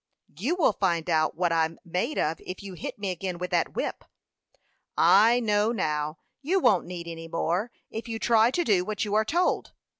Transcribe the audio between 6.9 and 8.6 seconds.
any more, if you try